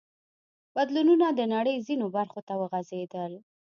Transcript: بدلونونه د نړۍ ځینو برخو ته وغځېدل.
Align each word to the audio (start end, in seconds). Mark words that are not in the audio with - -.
بدلونونه 0.75 1.27
د 1.33 1.41
نړۍ 1.53 1.75
ځینو 1.87 2.05
برخو 2.15 2.39
ته 2.47 2.53
وغځېدل. 2.61 3.31